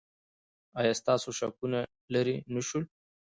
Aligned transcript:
ایا 0.79 0.93
ستاسو 1.01 1.29
شکونه 1.39 1.79
لرې 2.13 2.35
نه 2.53 2.61
شول؟ 2.67 2.83